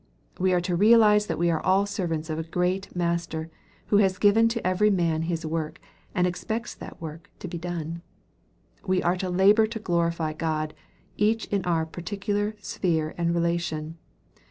[0.39, 3.51] We are to realize that we are all servants of a great Master,
[3.89, 5.79] who has given to every men his work,
[6.15, 8.01] and expects that work to be done.
[8.83, 10.73] We are to labor to glorify God,
[11.17, 13.99] each in our particular sphere and relation.